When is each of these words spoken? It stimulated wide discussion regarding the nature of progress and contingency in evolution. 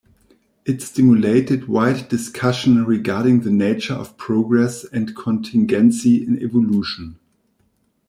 It 0.65 0.81
stimulated 0.81 1.67
wide 1.67 2.09
discussion 2.09 2.85
regarding 2.85 3.41
the 3.41 3.51
nature 3.51 3.93
of 3.93 4.17
progress 4.17 4.83
and 4.83 5.15
contingency 5.15 6.25
in 6.25 6.41
evolution. 6.41 7.19